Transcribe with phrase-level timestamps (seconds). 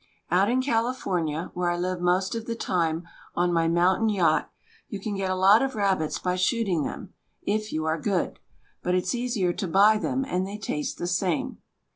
[0.31, 4.49] Out in California, where I live most of the time on my mountain yacht,
[4.89, 7.13] you can get a lot of rabbits by shoot ing them—
[7.55, 8.39] if you are good.
[8.81, 11.59] But it's easier to buy them, and they taste the same.